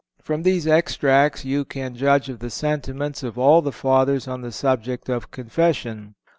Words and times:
From 0.23 0.41
these 0.41 0.65
extracts 0.65 1.45
you 1.45 1.63
can 1.63 1.95
judge 1.95 2.27
of 2.27 2.39
the 2.39 2.49
sentiments 2.49 3.21
of 3.21 3.37
all 3.37 3.61
the 3.61 3.71
Fathers 3.71 4.27
on 4.27 4.41
the 4.41 4.51
subject 4.51 5.09
of 5.09 5.29
Confession. 5.29 6.15